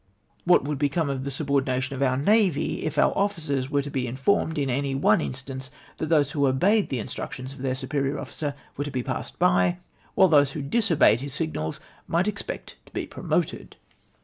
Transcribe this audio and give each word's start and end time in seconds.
What 0.45 0.63
would 0.63 0.79
become 0.79 1.11
of 1.11 1.23
the 1.23 1.29
subordination 1.29 1.95
of 1.95 2.01
our 2.01 2.17
Navy 2.17 2.83
if 2.85 2.97
our 2.97 3.15
officers 3.15 3.69
were 3.69 3.83
to 3.83 3.91
be 3.91 4.07
informed, 4.07 4.57
in 4.57 4.67
any 4.67 4.95
one 4.95 5.21
instance, 5.21 5.69
that 5.99 6.07
those 6.09 6.31
who 6.31 6.47
obeyed 6.47 6.89
the 6.89 6.97
instructions 6.97 7.53
of 7.53 7.61
their 7.61 7.75
superior 7.75 8.17
officer 8.17 8.55
were 8.77 8.85
to 8.85 8.91
he 8.91 9.03
passed 9.03 9.37
by, 9.37 9.77
while 10.15 10.27
those 10.27 10.53
who 10.53 10.63
diso])eyed 10.63 11.19
his 11.19 11.35
signals 11.35 11.79
might 12.07 12.27
expect 12.27 12.77
to 12.87 12.91
be 12.93 13.05
promoted 13.05 13.75